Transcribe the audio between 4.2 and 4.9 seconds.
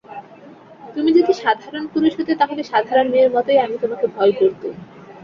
করতুম।